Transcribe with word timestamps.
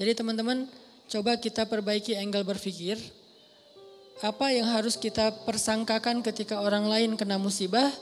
Jadi 0.00 0.16
teman-teman 0.16 0.64
coba 1.12 1.36
kita 1.36 1.68
perbaiki 1.68 2.16
angle 2.16 2.40
berpikir. 2.40 2.96
Apa 4.24 4.48
yang 4.48 4.64
harus 4.64 4.96
kita 4.96 5.28
persangkakan 5.44 6.24
ketika 6.24 6.64
orang 6.64 6.88
lain 6.88 7.20
kena 7.20 7.36
musibah 7.36 7.92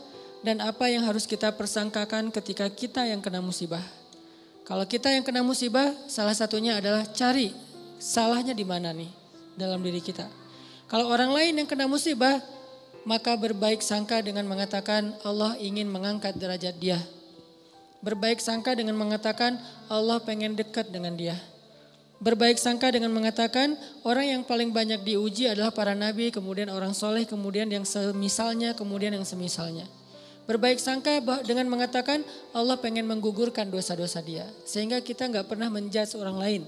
dan 0.47 0.63
apa 0.63 0.87
yang 0.87 1.03
harus 1.03 1.27
kita 1.27 1.51
persangkakan 1.51 2.31
ketika 2.31 2.71
kita 2.71 3.03
yang 3.03 3.19
kena 3.19 3.43
musibah. 3.43 3.83
Kalau 4.63 4.87
kita 4.87 5.11
yang 5.11 5.27
kena 5.27 5.43
musibah, 5.43 5.91
salah 6.07 6.39
satunya 6.39 6.79
adalah 6.79 7.03
cari 7.11 7.51
salahnya 7.99 8.55
di 8.55 8.63
mana 8.63 8.95
nih 8.95 9.11
dalam 9.59 9.83
diri 9.83 9.99
kita. 9.99 10.31
Kalau 10.87 11.11
orang 11.11 11.35
lain 11.35 11.59
yang 11.59 11.67
kena 11.67 11.91
musibah, 11.91 12.39
maka 13.03 13.35
berbaik 13.35 13.83
sangka 13.83 14.23
dengan 14.23 14.47
mengatakan 14.47 15.19
Allah 15.27 15.59
ingin 15.59 15.91
mengangkat 15.91 16.39
derajat 16.39 16.79
dia. 16.79 17.03
Berbaik 18.07 18.39
sangka 18.39 18.79
dengan 18.79 18.95
mengatakan 18.95 19.59
Allah 19.91 20.23
pengen 20.23 20.55
dekat 20.55 20.95
dengan 20.95 21.19
dia. 21.19 21.35
Berbaik 22.19 22.59
sangka 22.59 22.91
dengan 22.91 23.15
mengatakan 23.15 23.79
orang 24.03 24.27
yang 24.27 24.43
paling 24.43 24.75
banyak 24.75 25.07
diuji 25.07 25.47
adalah 25.47 25.71
para 25.71 25.95
nabi, 25.95 26.35
kemudian 26.35 26.67
orang 26.67 26.91
soleh, 26.91 27.23
kemudian 27.23 27.71
yang 27.71 27.87
semisalnya, 27.87 28.75
kemudian 28.75 29.15
yang 29.15 29.23
semisalnya. 29.23 29.87
Berbaik 30.49 30.83
sangka 30.83 31.21
dengan 31.45 31.69
mengatakan 31.71 32.25
Allah 32.57 32.81
pengen 32.81 33.05
menggugurkan 33.05 33.69
dosa-dosa 33.71 34.25
dia. 34.25 34.49
Sehingga 34.65 34.99
kita 35.05 35.29
nggak 35.29 35.47
pernah 35.47 35.69
menjudge 35.71 36.17
orang 36.17 36.41
lain. 36.41 36.63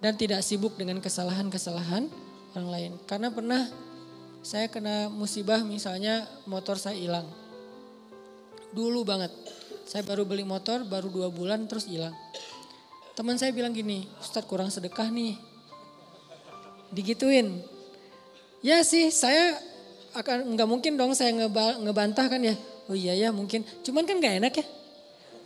Dan 0.00 0.14
tidak 0.14 0.46
sibuk 0.46 0.78
dengan 0.78 1.02
kesalahan-kesalahan 1.02 2.06
orang 2.54 2.68
lain. 2.70 2.92
Karena 3.04 3.28
pernah 3.34 3.66
saya 4.46 4.70
kena 4.70 5.10
musibah 5.10 5.60
misalnya 5.66 6.22
motor 6.46 6.78
saya 6.78 6.94
hilang. 6.94 7.26
Dulu 8.70 9.02
banget. 9.02 9.34
Saya 9.82 10.06
baru 10.06 10.22
beli 10.22 10.46
motor, 10.46 10.86
baru 10.86 11.10
dua 11.10 11.28
bulan 11.34 11.66
terus 11.66 11.90
hilang. 11.90 12.14
Teman 13.16 13.40
saya 13.40 13.48
bilang 13.48 13.72
gini, 13.72 14.04
Ustadz 14.20 14.44
kurang 14.44 14.68
sedekah 14.68 15.08
nih. 15.08 15.40
Digituin. 16.92 17.64
Ya 18.60 18.84
sih, 18.84 19.08
saya 19.08 19.56
akan 20.12 20.52
nggak 20.52 20.68
mungkin 20.68 21.00
dong 21.00 21.16
saya 21.16 21.32
ngebantah 21.80 22.28
kan 22.28 22.44
ya. 22.44 22.52
Oh 22.86 22.92
iya 22.92 23.16
ya 23.16 23.32
mungkin. 23.32 23.64
Cuman 23.80 24.04
kan 24.04 24.20
nggak 24.20 24.36
enak 24.44 24.54
ya. 24.60 24.66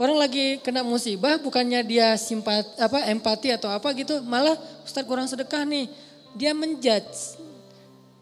Orang 0.02 0.18
lagi 0.18 0.58
kena 0.66 0.82
musibah 0.82 1.38
bukannya 1.38 1.86
dia 1.86 2.18
simpat 2.18 2.66
apa 2.74 3.06
empati 3.06 3.54
atau 3.54 3.70
apa 3.70 3.94
gitu, 3.94 4.18
malah 4.26 4.58
Ustadz 4.82 5.06
kurang 5.06 5.30
sedekah 5.30 5.62
nih. 5.62 5.86
Dia 6.34 6.50
menjudge. 6.50 7.38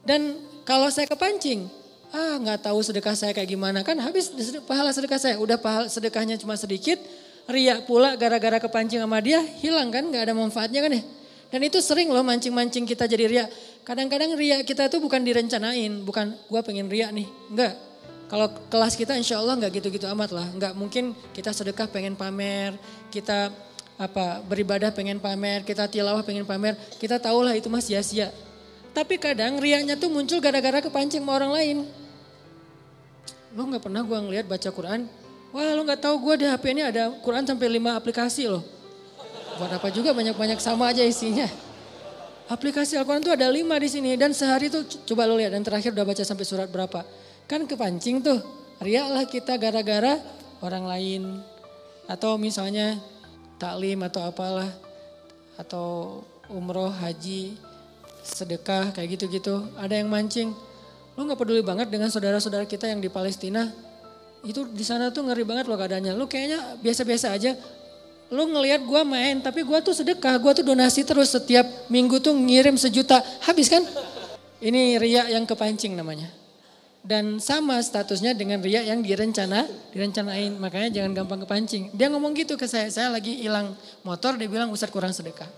Dan 0.05 0.37
kalau 0.69 0.93
saya 0.93 1.09
kepancing, 1.09 1.73
ah 2.13 2.37
nggak 2.37 2.69
tahu 2.69 2.85
sedekah 2.85 3.17
saya 3.17 3.33
kayak 3.33 3.49
gimana 3.49 3.81
kan 3.81 3.97
habis 3.97 4.29
pahala 4.69 4.93
sedekah 4.93 5.17
saya. 5.17 5.41
Udah 5.41 5.57
pahala 5.57 5.89
sedekahnya 5.89 6.37
cuma 6.37 6.53
sedikit, 6.61 7.01
riak 7.49 7.89
pula 7.89 8.13
gara-gara 8.21 8.61
kepancing 8.61 9.01
sama 9.01 9.25
dia 9.25 9.41
hilang 9.41 9.89
kan 9.89 10.05
nggak 10.05 10.29
ada 10.29 10.35
manfaatnya 10.37 10.85
kan 10.85 10.93
ya. 10.93 11.03
Dan 11.49 11.65
itu 11.65 11.81
sering 11.81 12.13
loh 12.13 12.21
mancing-mancing 12.21 12.85
kita 12.85 13.09
jadi 13.09 13.25
riak. 13.25 13.49
Kadang-kadang 13.81 14.37
riak 14.37 14.69
kita 14.69 14.93
itu 14.93 15.01
bukan 15.01 15.25
direncanain, 15.25 16.05
bukan 16.05 16.37
gua 16.53 16.61
pengen 16.61 16.93
riak 16.93 17.09
nih, 17.09 17.25
enggak. 17.49 17.73
Kalau 18.29 18.53
kelas 18.69 18.93
kita 19.01 19.17
insya 19.17 19.41
Allah 19.41 19.57
nggak 19.57 19.81
gitu-gitu 19.81 20.05
amat 20.13 20.37
lah. 20.37 20.45
Nggak 20.53 20.77
mungkin 20.77 21.17
kita 21.33 21.57
sedekah 21.57 21.89
pengen 21.89 22.13
pamer, 22.13 22.77
kita 23.09 23.49
apa 23.97 24.45
beribadah 24.45 24.93
pengen 24.93 25.17
pamer, 25.17 25.65
kita 25.65 25.89
tilawah 25.89 26.21
pengen 26.21 26.45
pamer. 26.45 26.77
Kita 27.01 27.17
tahu 27.17 27.49
lah 27.49 27.57
itu 27.57 27.73
mas 27.73 27.89
sia-sia. 27.89 28.29
Tapi 28.93 29.17
kadang 29.17 29.57
riaknya 29.57 29.97
tuh 29.97 30.13
muncul 30.13 30.45
gara-gara 30.45 30.85
kepancing 30.85 31.25
sama 31.25 31.41
orang 31.41 31.53
lain. 31.57 31.77
Lo 33.57 33.65
nggak 33.65 33.89
pernah 33.89 34.05
gua 34.05 34.21
ngeliat 34.21 34.45
baca 34.45 34.69
Quran, 34.69 35.09
Wah 35.49 35.73
lo 35.73 35.81
gak 35.89 36.05
tahu 36.05 36.17
gue 36.29 36.45
di 36.45 36.47
HP 36.47 36.77
ini 36.77 36.83
ada 36.85 37.09
Quran 37.25 37.49
sampai 37.49 37.81
5 37.81 37.97
aplikasi 37.97 38.53
loh. 38.53 38.61
Buat 39.57 39.81
apa 39.81 39.89
juga 39.89 40.13
banyak-banyak 40.13 40.61
sama 40.61 40.93
aja 40.93 41.01
isinya. 41.01 41.49
Aplikasi 42.49 42.97
Al-Quran 43.01 43.25
tuh 43.25 43.33
ada 43.33 43.49
5 43.49 43.65
di 43.81 43.89
sini 43.89 44.11
dan 44.17 44.37
sehari 44.37 44.69
tuh 44.69 44.85
coba 45.09 45.25
lo 45.25 45.41
lihat 45.41 45.57
dan 45.57 45.65
terakhir 45.65 45.93
udah 45.97 46.05
baca 46.05 46.23
sampai 46.25 46.45
surat 46.45 46.69
berapa. 46.69 47.05
Kan 47.49 47.65
kepancing 47.65 48.21
tuh. 48.21 48.41
Riak 48.79 49.09
lah 49.09 49.25
kita 49.25 49.57
gara-gara 49.57 50.21
orang 50.61 50.85
lain. 50.85 51.23
Atau 52.09 52.37
misalnya 52.37 53.01
taklim 53.57 54.05
atau 54.05 54.25
apalah. 54.29 54.69
Atau 55.57 56.23
umroh, 56.53 56.93
haji, 56.93 57.57
sedekah 58.21 58.93
kayak 58.93 59.17
gitu-gitu. 59.17 59.65
Ada 59.81 60.01
yang 60.05 60.13
mancing. 60.13 60.53
Lo 61.17 61.27
gak 61.27 61.41
peduli 61.41 61.65
banget 61.65 61.91
dengan 61.91 62.13
saudara-saudara 62.13 62.69
kita 62.69 62.87
yang 62.87 63.03
di 63.03 63.11
Palestina 63.11 63.88
itu 64.49 64.65
di 64.65 64.81
sana 64.81 65.13
tuh 65.13 65.29
ngeri 65.29 65.45
banget 65.45 65.69
loh 65.69 65.77
keadaannya. 65.77 66.17
Lu 66.17 66.25
kayaknya 66.25 66.81
biasa-biasa 66.81 67.37
aja. 67.37 67.53
Lu 68.33 68.49
ngelihat 68.49 68.85
gua 68.85 69.05
main, 69.05 69.41
tapi 69.45 69.61
gua 69.61 69.85
tuh 69.85 69.93
sedekah, 69.93 70.41
gua 70.41 70.57
tuh 70.57 70.65
donasi 70.65 71.05
terus 71.05 71.33
setiap 71.33 71.65
minggu 71.93 72.17
tuh 72.21 72.33
ngirim 72.33 72.81
sejuta. 72.81 73.21
Habis 73.45 73.69
kan? 73.69 73.85
Ini 74.59 74.97
ria 74.97 75.29
yang 75.29 75.45
kepancing 75.45 75.93
namanya. 75.93 76.33
Dan 77.05 77.41
sama 77.41 77.81
statusnya 77.81 78.37
dengan 78.37 78.61
ria 78.61 78.85
yang 78.85 79.01
direncana, 79.01 79.65
direncanain. 79.93 80.57
Makanya 80.61 80.89
jangan 80.93 81.13
gampang 81.13 81.41
kepancing. 81.45 81.93
Dia 81.97 82.13
ngomong 82.13 82.37
gitu 82.37 82.57
ke 82.57 82.69
saya, 82.69 82.89
saya 82.93 83.09
lagi 83.09 83.33
hilang 83.45 83.73
motor, 84.05 84.37
dia 84.37 84.49
bilang 84.49 84.69
Ustadz 84.69 84.93
kurang 84.93 85.17
sedekah. 85.17 85.49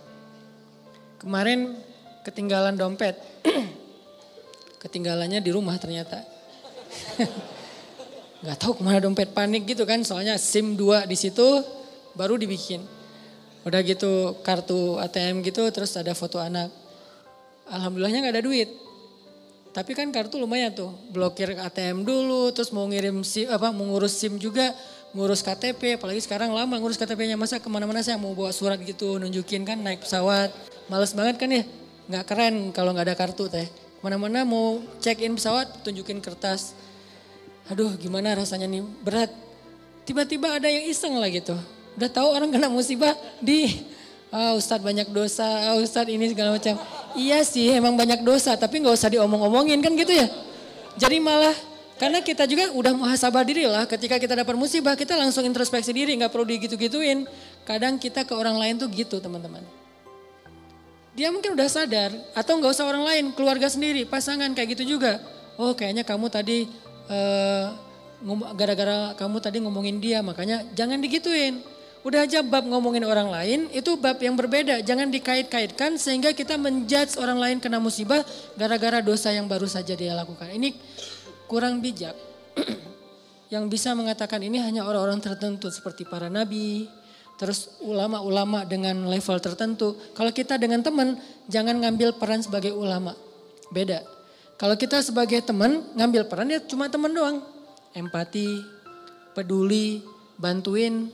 Kemarin 1.19 1.75
ketinggalan 2.23 2.79
dompet. 2.79 3.19
Ketinggalannya 4.83 5.43
di 5.43 5.51
rumah 5.51 5.75
ternyata. 5.77 6.23
nggak 8.41 8.57
tahu 8.57 8.81
ke 8.81 8.83
mana 8.83 8.99
dompet 9.05 9.37
panik 9.37 9.69
gitu 9.69 9.85
kan 9.85 10.01
soalnya 10.01 10.41
SIM 10.41 10.77
2 10.77 11.05
di 11.05 11.17
situ 11.17 11.45
baru 12.17 12.41
dibikin. 12.41 12.81
Udah 13.69 13.85
gitu 13.85 14.41
kartu 14.41 14.97
ATM 14.97 15.45
gitu 15.45 15.69
terus 15.69 15.93
ada 15.97 16.17
foto 16.17 16.41
anak. 16.41 16.73
Alhamdulillahnya 17.69 18.25
nggak 18.25 18.35
ada 18.41 18.45
duit. 18.45 18.71
Tapi 19.71 19.95
kan 19.95 20.11
kartu 20.11 20.35
lumayan 20.35 20.75
tuh, 20.75 20.91
blokir 21.15 21.55
ATM 21.55 22.03
dulu, 22.03 22.51
terus 22.51 22.75
mau 22.75 22.91
ngirim 22.91 23.23
SIM, 23.23 23.47
apa, 23.55 23.71
mau 23.71 23.87
ngurus 23.87 24.19
SIM 24.19 24.35
juga, 24.35 24.75
ngurus 25.15 25.47
KTP, 25.47 25.95
apalagi 25.95 26.19
sekarang 26.27 26.51
lama 26.51 26.75
ngurus 26.75 26.99
KTP-nya, 26.99 27.39
masa 27.39 27.63
ke 27.63 27.71
mana-mana 27.71 28.03
saya 28.03 28.19
mau 28.19 28.35
bawa 28.35 28.51
surat 28.51 28.83
gitu, 28.83 29.23
nunjukin 29.23 29.63
kan 29.63 29.79
naik 29.79 30.03
pesawat, 30.03 30.51
males 30.91 31.15
banget 31.15 31.39
kan 31.39 31.55
ya, 31.55 31.63
nggak 32.11 32.25
keren 32.27 32.55
kalau 32.75 32.91
nggak 32.91 33.15
ada 33.15 33.17
kartu 33.19 33.47
teh. 33.47 33.71
Ke 33.71 34.01
mana-mana 34.03 34.43
mau 34.43 34.83
check 34.99 35.23
in 35.23 35.39
pesawat, 35.39 35.87
tunjukin 35.87 36.19
kertas, 36.19 36.75
aduh 37.71 37.95
gimana 37.95 38.35
rasanya 38.35 38.67
nih 38.67 38.83
berat. 39.07 39.31
Tiba-tiba 40.03 40.59
ada 40.59 40.67
yang 40.67 40.91
iseng 40.91 41.15
lah 41.15 41.31
gitu. 41.31 41.55
Udah 41.95 42.11
tahu 42.11 42.35
orang 42.35 42.51
kena 42.51 42.67
musibah 42.67 43.15
di 43.39 43.87
ah 44.35 44.59
Ustadz 44.59 44.83
banyak 44.83 45.07
dosa, 45.15 45.47
ah 45.71 45.77
Ustadz 45.79 46.11
ini 46.11 46.35
segala 46.35 46.59
macam. 46.59 46.75
Iya 47.15 47.47
sih 47.47 47.71
emang 47.71 47.95
banyak 47.95 48.27
dosa 48.27 48.59
tapi 48.59 48.83
nggak 48.83 48.95
usah 48.99 49.11
diomong-omongin 49.15 49.79
kan 49.79 49.95
gitu 49.95 50.11
ya. 50.11 50.27
Jadi 50.99 51.23
malah 51.23 51.55
karena 52.01 52.19
kita 52.25 52.49
juga 52.51 52.75
udah 52.75 52.97
muhasabah 52.97 53.45
diri 53.47 53.69
lah 53.71 53.87
ketika 53.87 54.19
kita 54.19 54.35
dapat 54.35 54.59
musibah 54.59 54.99
kita 54.99 55.15
langsung 55.15 55.47
introspeksi 55.47 55.95
diri 55.95 56.19
nggak 56.19 56.35
perlu 56.35 56.51
digitu-gituin. 56.51 57.31
Kadang 57.63 58.03
kita 58.03 58.27
ke 58.27 58.35
orang 58.35 58.59
lain 58.59 58.83
tuh 58.83 58.91
gitu 58.91 59.23
teman-teman. 59.23 59.63
Dia 61.15 61.31
mungkin 61.31 61.55
udah 61.55 61.69
sadar 61.71 62.11
atau 62.35 62.59
nggak 62.59 62.71
usah 62.71 62.87
orang 62.87 63.05
lain, 63.05 63.25
keluarga 63.35 63.67
sendiri, 63.71 64.07
pasangan 64.07 64.51
kayak 64.55 64.79
gitu 64.79 64.97
juga. 64.97 65.23
Oh 65.61 65.77
kayaknya 65.77 66.03
kamu 66.07 66.33
tadi 66.33 66.71
gara-gara 68.55 69.17
kamu 69.19 69.37
tadi 69.43 69.59
ngomongin 69.59 69.99
dia 69.99 70.23
makanya 70.23 70.63
jangan 70.77 71.01
digituin. 71.03 71.61
Udah 72.01 72.25
aja 72.25 72.41
bab 72.41 72.65
ngomongin 72.65 73.05
orang 73.05 73.29
lain 73.29 73.69
itu 73.77 73.93
bab 74.01 74.17
yang 74.25 74.33
berbeda. 74.33 74.81
Jangan 74.81 75.13
dikait-kaitkan 75.13 76.01
sehingga 76.01 76.33
kita 76.33 76.57
menjudge 76.57 77.21
orang 77.21 77.37
lain 77.37 77.57
kena 77.61 77.77
musibah 77.77 78.25
gara-gara 78.57 79.05
dosa 79.05 79.29
yang 79.29 79.45
baru 79.45 79.69
saja 79.69 79.93
dia 79.93 80.17
lakukan. 80.17 80.49
Ini 80.49 80.73
kurang 81.45 81.85
bijak. 81.85 82.17
yang 83.55 83.69
bisa 83.69 83.93
mengatakan 83.93 84.41
ini 84.41 84.63
hanya 84.65 84.89
orang-orang 84.89 85.21
tertentu 85.21 85.69
seperti 85.69 86.09
para 86.09 86.33
nabi, 86.33 86.89
terus 87.37 87.77
ulama-ulama 87.85 88.65
dengan 88.65 88.97
level 89.05 89.37
tertentu. 89.43 89.93
Kalau 90.17 90.33
kita 90.33 90.57
dengan 90.57 90.81
teman 90.81 91.21
jangan 91.53 91.77
ngambil 91.85 92.17
peran 92.17 92.41
sebagai 92.41 92.73
ulama. 92.73 93.13
Beda. 93.69 94.20
Kalau 94.61 94.77
kita 94.77 95.01
sebagai 95.01 95.41
teman 95.41 95.81
ngambil 95.97 96.29
peran 96.29 96.53
ya 96.53 96.61
cuma 96.61 96.85
teman 96.93 97.09
doang. 97.09 97.41
Empati, 97.97 98.61
peduli, 99.33 100.05
bantuin. 100.37 101.09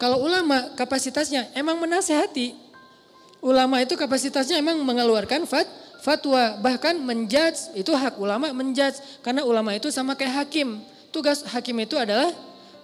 Kalau 0.00 0.24
ulama 0.24 0.72
kapasitasnya 0.72 1.52
emang 1.52 1.76
menasehati. 1.84 2.56
Ulama 3.44 3.84
itu 3.84 3.92
kapasitasnya 3.92 4.56
emang 4.56 4.80
mengeluarkan 4.80 5.44
fat, 5.44 5.68
fatwa. 6.00 6.56
Bahkan 6.64 6.96
menjudge, 7.04 7.76
itu 7.76 7.92
hak 7.92 8.16
ulama 8.16 8.56
menjudge. 8.56 9.20
Karena 9.20 9.44
ulama 9.44 9.76
itu 9.76 9.92
sama 9.92 10.16
kayak 10.16 10.48
hakim. 10.48 10.80
Tugas 11.12 11.44
hakim 11.44 11.76
itu 11.84 11.92
adalah 12.00 12.32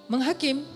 menghakim. 0.04 0.68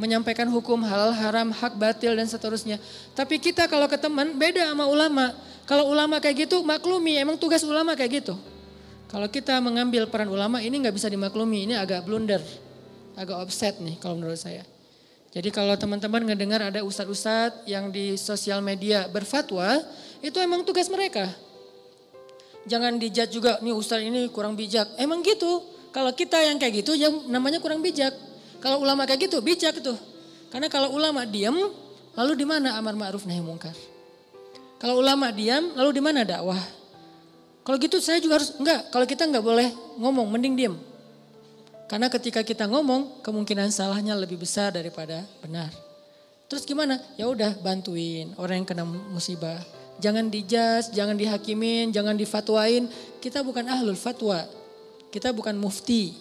Menyampaikan 0.00 0.48
hukum 0.48 0.80
halal 0.80 1.12
haram, 1.12 1.52
hak 1.52 1.76
batil 1.76 2.16
dan 2.16 2.24
seterusnya. 2.24 2.80
Tapi 3.12 3.36
kita 3.36 3.68
kalau 3.68 3.84
ke 3.84 4.00
teman 4.00 4.32
beda 4.32 4.72
sama 4.72 4.88
ulama. 4.88 5.36
Kalau 5.68 5.92
ulama 5.92 6.16
kayak 6.16 6.48
gitu 6.48 6.64
maklumi, 6.64 7.20
emang 7.20 7.36
tugas 7.36 7.60
ulama 7.68 7.92
kayak 7.92 8.24
gitu. 8.24 8.34
Kalau 9.12 9.28
kita 9.28 9.60
mengambil 9.60 10.08
peran 10.08 10.32
ulama 10.32 10.64
ini 10.64 10.80
nggak 10.80 10.96
bisa 10.96 11.12
dimaklumi, 11.12 11.68
ini 11.68 11.74
agak 11.76 12.06
blunder, 12.08 12.40
agak 13.12 13.42
offset 13.44 13.76
nih 13.82 14.00
kalau 14.00 14.16
menurut 14.16 14.40
saya. 14.40 14.64
Jadi 15.30 15.52
kalau 15.52 15.76
teman-teman 15.78 16.26
ngedengar 16.26 16.58
ada 16.58 16.82
ustadz-ustadz 16.82 17.66
yang 17.66 17.92
di 17.92 18.16
sosial 18.18 18.64
media 18.64 19.06
berfatwa, 19.06 19.84
itu 20.24 20.34
emang 20.42 20.64
tugas 20.66 20.90
mereka. 20.90 21.28
Jangan 22.66 22.98
dijat 22.98 23.30
juga, 23.30 23.58
nih 23.62 23.74
ustadz 23.74 24.06
ini 24.06 24.26
kurang 24.32 24.58
bijak. 24.58 24.90
Emang 24.98 25.22
gitu, 25.22 25.62
kalau 25.94 26.10
kita 26.14 26.38
yang 26.42 26.58
kayak 26.58 26.82
gitu, 26.82 26.98
yang 26.98 27.30
namanya 27.30 27.62
kurang 27.62 27.78
bijak. 27.78 28.29
Kalau 28.60 28.84
ulama 28.84 29.08
kayak 29.08 29.26
gitu, 29.28 29.40
bijak 29.40 29.80
itu. 29.80 29.94
Karena 30.52 30.68
kalau 30.68 30.92
ulama 30.92 31.24
diam, 31.24 31.56
lalu 32.14 32.32
di 32.36 32.44
mana 32.44 32.76
amar 32.76 32.92
ma'ruf 32.92 33.24
nahi 33.24 33.40
mungkar? 33.40 33.72
Kalau 34.76 35.00
ulama 35.00 35.32
diam, 35.32 35.72
lalu 35.76 36.00
di 36.00 36.02
mana 36.04 36.24
dakwah? 36.24 36.60
Kalau 37.64 37.76
gitu 37.76 38.00
saya 38.00 38.20
juga 38.20 38.40
harus, 38.40 38.56
enggak, 38.56 38.88
kalau 38.92 39.04
kita 39.04 39.28
enggak 39.28 39.44
boleh 39.44 39.68
ngomong, 40.00 40.28
mending 40.28 40.54
diam. 40.56 40.74
Karena 41.88 42.06
ketika 42.06 42.46
kita 42.46 42.70
ngomong, 42.70 43.20
kemungkinan 43.24 43.72
salahnya 43.74 44.14
lebih 44.14 44.38
besar 44.38 44.70
daripada 44.70 45.26
benar. 45.42 45.74
Terus 46.50 46.66
gimana? 46.66 46.98
Ya 47.14 47.30
udah 47.30 47.54
bantuin 47.62 48.34
orang 48.34 48.62
yang 48.62 48.68
kena 48.68 48.84
musibah. 48.86 49.58
Jangan 50.00 50.32
dijas, 50.32 50.90
jangan 50.90 51.14
dihakimin, 51.14 51.92
jangan 51.92 52.16
difatwain. 52.16 52.88
Kita 53.20 53.44
bukan 53.44 53.68
ahlul 53.68 53.94
fatwa. 53.94 54.42
Kita 55.12 55.30
bukan 55.30 55.54
mufti. 55.60 56.16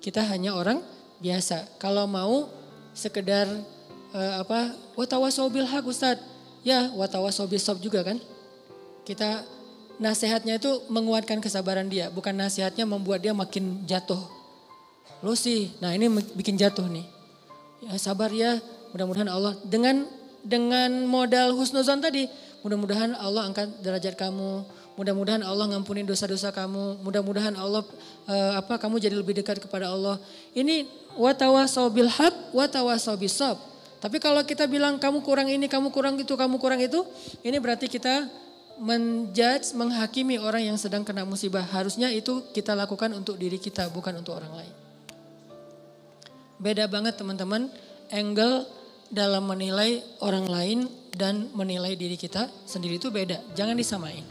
Kita 0.00 0.24
hanya 0.32 0.56
orang 0.56 0.80
biasa. 1.22 1.66
Kalau 1.80 2.04
mau 2.08 2.50
sekedar 2.92 3.48
uh, 4.12 4.34
apa? 4.40 4.74
Watawasobil 4.96 5.66
hak 5.66 5.84
Ustaz. 5.86 6.18
Ya, 6.66 6.90
watawasobil 6.94 7.62
sob 7.62 7.78
juga 7.78 8.02
kan. 8.02 8.18
Kita 9.06 9.46
nasihatnya 10.02 10.58
itu 10.58 10.82
menguatkan 10.90 11.38
kesabaran 11.38 11.86
dia, 11.86 12.10
bukan 12.12 12.34
nasihatnya 12.36 12.84
membuat 12.84 13.22
dia 13.24 13.32
makin 13.32 13.86
jatuh 13.88 14.36
Lo 15.24 15.32
sih, 15.32 15.72
nah 15.80 15.96
ini 15.96 16.12
bikin 16.36 16.60
jatuh 16.60 16.84
nih. 16.92 17.06
Ya 17.88 17.96
sabar 17.96 18.28
ya, 18.28 18.60
mudah-mudahan 18.92 19.30
Allah 19.32 19.56
dengan 19.64 20.04
dengan 20.44 21.08
modal 21.08 21.56
husnuzon 21.56 22.04
tadi, 22.04 22.28
mudah-mudahan 22.64 23.16
Allah 23.16 23.48
angkat 23.48 23.68
derajat 23.80 24.14
kamu, 24.14 24.64
mudah-mudahan 24.96 25.44
Allah 25.44 25.68
ngampuni 25.70 26.06
dosa-dosa 26.06 26.54
kamu, 26.54 27.04
mudah-mudahan 27.04 27.52
Allah 27.56 27.84
uh, 28.26 28.52
apa 28.56 28.80
kamu 28.80 28.96
jadi 29.02 29.16
lebih 29.16 29.36
dekat 29.36 29.60
kepada 29.60 29.92
Allah. 29.92 30.16
Ini 30.56 30.88
watawasaw 31.16 31.86
bil 31.92 32.08
haq, 32.08 32.52
watawasaw 32.56 33.16
bisab. 33.20 33.60
Tapi 34.00 34.20
kalau 34.20 34.44
kita 34.44 34.68
bilang 34.68 35.00
kamu 35.00 35.24
kurang 35.24 35.48
ini, 35.48 35.66
kamu 35.66 35.88
kurang 35.92 36.20
itu, 36.20 36.32
kamu 36.36 36.56
kurang 36.60 36.80
itu, 36.80 37.04
ini 37.40 37.56
berarti 37.56 37.88
kita 37.88 38.28
menjudge, 38.76 39.72
menghakimi 39.72 40.36
orang 40.36 40.68
yang 40.68 40.76
sedang 40.76 41.00
kena 41.00 41.24
musibah. 41.24 41.64
Harusnya 41.64 42.12
itu 42.12 42.44
kita 42.52 42.76
lakukan 42.76 43.08
untuk 43.16 43.40
diri 43.40 43.56
kita, 43.56 43.88
bukan 43.88 44.20
untuk 44.20 44.36
orang 44.36 44.52
lain. 44.52 44.74
Beda 46.56 46.88
banget 46.88 47.16
teman-teman 47.20 47.68
angle 48.12 48.64
dalam 49.10 49.46
menilai 49.46 50.02
orang 50.22 50.46
lain 50.46 50.78
dan 51.16 51.48
menilai 51.56 51.96
diri 51.96 52.18
kita 52.18 52.50
sendiri 52.68 53.00
itu 53.00 53.08
beda. 53.08 53.40
Jangan 53.56 53.78
disamain. 53.78 54.22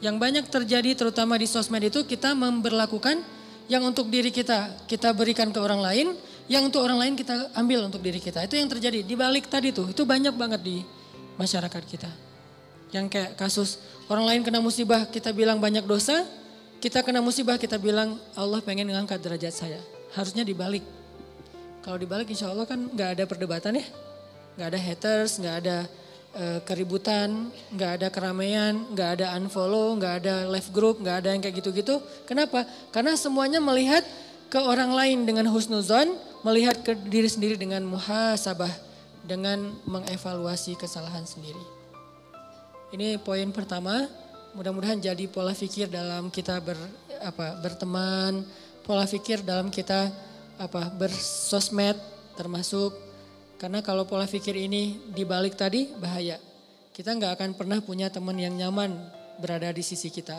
Yang 0.00 0.16
banyak 0.16 0.44
terjadi 0.48 0.96
terutama 0.96 1.36
di 1.36 1.44
sosmed 1.44 1.84
itu 1.84 2.08
kita 2.08 2.32
memperlakukan 2.32 3.20
yang 3.68 3.84
untuk 3.84 4.08
diri 4.08 4.32
kita 4.32 4.88
kita 4.88 5.12
berikan 5.12 5.52
ke 5.52 5.60
orang 5.60 5.78
lain, 5.84 6.06
yang 6.48 6.66
untuk 6.66 6.82
orang 6.82 6.98
lain 6.98 7.14
kita 7.14 7.52
ambil 7.52 7.86
untuk 7.86 8.00
diri 8.00 8.18
kita. 8.18 8.42
Itu 8.48 8.56
yang 8.56 8.66
terjadi 8.66 9.04
di 9.04 9.14
balik 9.14 9.46
tadi 9.52 9.70
tuh. 9.70 9.92
Itu 9.92 10.08
banyak 10.08 10.32
banget 10.34 10.60
di 10.64 10.80
masyarakat 11.36 11.82
kita. 11.84 12.10
Yang 12.90 13.06
kayak 13.14 13.30
kasus 13.38 13.78
orang 14.10 14.26
lain 14.26 14.40
kena 14.42 14.58
musibah 14.58 15.06
kita 15.06 15.30
bilang 15.30 15.62
banyak 15.62 15.86
dosa, 15.86 16.26
kita 16.80 17.04
kena 17.04 17.20
musibah 17.20 17.60
kita 17.60 17.76
bilang 17.76 18.18
Allah 18.34 18.58
pengen 18.64 18.88
ngangkat 18.90 19.20
derajat 19.20 19.52
saya. 19.52 19.78
Harusnya 20.16 20.42
dibalik. 20.42 20.82
Kalau 21.80 21.96
dibalik 21.96 22.28
insya 22.28 22.52
Allah 22.52 22.68
kan 22.68 22.76
nggak 22.92 23.10
ada 23.16 23.24
perdebatan 23.24 23.80
ya. 23.80 23.86
Nggak 24.56 24.68
ada 24.68 24.80
haters, 24.80 25.30
nggak 25.40 25.56
ada 25.64 25.76
uh, 26.36 26.58
keributan, 26.68 27.48
nggak 27.72 27.90
ada 28.00 28.06
keramaian, 28.12 28.84
nggak 28.92 29.10
ada 29.20 29.26
unfollow, 29.40 29.96
nggak 29.96 30.14
ada 30.24 30.34
live 30.52 30.68
group, 30.70 31.00
nggak 31.00 31.16
ada 31.24 31.28
yang 31.32 31.40
kayak 31.40 31.56
gitu-gitu. 31.64 31.98
Kenapa? 32.28 32.68
Karena 32.92 33.16
semuanya 33.16 33.58
melihat 33.58 34.04
ke 34.50 34.58
orang 34.60 34.92
lain 34.92 35.24
dengan 35.24 35.48
husnuzon, 35.48 36.12
melihat 36.44 36.82
ke 36.84 36.92
diri 37.08 37.30
sendiri 37.30 37.56
dengan 37.56 37.86
muhasabah, 37.86 38.70
dengan 39.24 39.72
mengevaluasi 39.86 40.76
kesalahan 40.76 41.24
sendiri. 41.24 41.60
Ini 42.90 43.22
poin 43.22 43.46
pertama, 43.54 44.10
mudah-mudahan 44.58 44.98
jadi 44.98 45.24
pola 45.30 45.54
pikir 45.54 45.86
dalam 45.86 46.26
kita 46.28 46.58
ber, 46.58 46.74
apa, 47.22 47.54
berteman, 47.62 48.42
pola 48.82 49.06
pikir 49.06 49.46
dalam 49.46 49.70
kita 49.70 50.10
apa 50.60 50.92
bersosmed 50.92 51.96
termasuk 52.36 52.92
karena 53.56 53.80
kalau 53.80 54.04
pola 54.04 54.28
pikir 54.28 54.56
ini 54.56 55.00
dibalik 55.12 55.56
tadi 55.56 55.88
bahaya. 55.96 56.36
Kita 56.92 57.16
nggak 57.16 57.32
akan 57.36 57.50
pernah 57.56 57.80
punya 57.80 58.12
teman 58.12 58.36
yang 58.36 58.52
nyaman 58.56 58.92
berada 59.40 59.72
di 59.72 59.80
sisi 59.80 60.12
kita. 60.12 60.36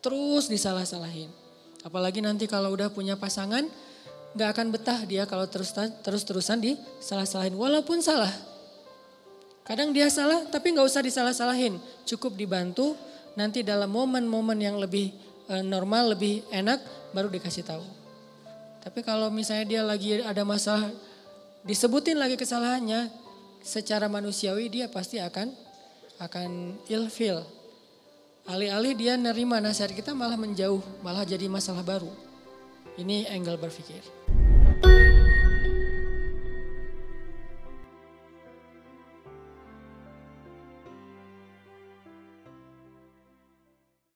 Terus 0.00 0.48
disalah-salahin. 0.48 1.28
Apalagi 1.84 2.24
nanti 2.24 2.48
kalau 2.48 2.72
udah 2.72 2.88
punya 2.92 3.16
pasangan 3.16 3.64
nggak 4.32 4.48
akan 4.48 4.66
betah 4.72 5.00
dia 5.04 5.28
kalau 5.28 5.44
terus 5.44 5.76
terus 5.76 6.24
terusan 6.24 6.60
disalah-salahin 6.60 7.52
walaupun 7.52 8.00
salah. 8.00 8.32
Kadang 9.64 9.92
dia 9.92 10.08
salah 10.08 10.44
tapi 10.48 10.72
nggak 10.72 10.88
usah 10.88 11.00
disalah-salahin, 11.04 11.80
cukup 12.08 12.36
dibantu 12.36 12.92
nanti 13.40 13.64
dalam 13.64 13.88
momen-momen 13.88 14.58
yang 14.60 14.76
lebih 14.76 15.12
eh, 15.48 15.64
normal, 15.64 16.12
lebih 16.12 16.44
enak 16.52 16.80
baru 17.16 17.32
dikasih 17.32 17.64
tahu. 17.64 18.01
Tapi 18.82 19.00
kalau 19.06 19.30
misalnya 19.30 19.64
dia 19.64 19.82
lagi 19.86 20.18
ada 20.18 20.42
masalah, 20.42 20.90
disebutin 21.62 22.18
lagi 22.18 22.34
kesalahannya, 22.34 23.06
secara 23.62 24.10
manusiawi 24.10 24.66
dia 24.66 24.90
pasti 24.90 25.22
akan 25.22 25.54
akan 26.18 26.82
ilfil. 26.90 27.46
Alih-alih 28.50 28.98
dia 28.98 29.14
nerima 29.14 29.62
nasihat 29.62 29.94
kita 29.94 30.18
malah 30.18 30.34
menjauh, 30.34 30.82
malah 31.06 31.22
jadi 31.22 31.46
masalah 31.46 31.86
baru. 31.86 32.10
Ini 32.98 33.30
angle 33.30 33.54
berpikir. 33.54 34.02